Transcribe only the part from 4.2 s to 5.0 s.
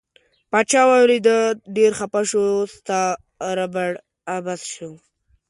عبث شو.